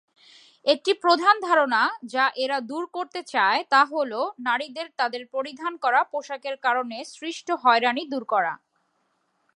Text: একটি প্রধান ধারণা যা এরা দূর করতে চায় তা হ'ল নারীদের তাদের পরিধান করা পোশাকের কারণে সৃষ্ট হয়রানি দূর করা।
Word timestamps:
একটি 0.65 0.91
প্রধান 1.03 1.35
ধারণা 1.41 1.81
যা 2.05 2.25
এরা 2.35 2.57
দূর 2.61 2.83
করতে 2.93 3.19
চায় 3.33 3.59
তা 3.71 3.81
হ'ল 3.85 4.11
নারীদের 4.39 4.87
তাদের 4.99 5.23
পরিধান 5.35 5.73
করা 5.83 6.01
পোশাকের 6.13 6.55
কারণে 6.57 6.97
সৃষ্ট 7.13 7.47
হয়রানি 7.63 8.03
দূর 8.05 8.23
করা। 8.33 8.53